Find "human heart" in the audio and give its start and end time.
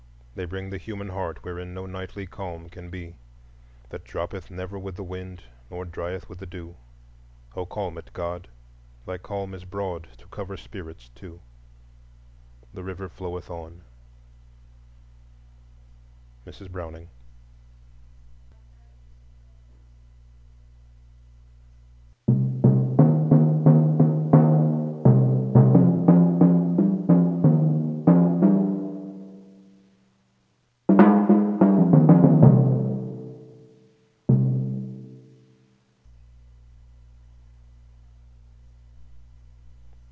0.77-1.39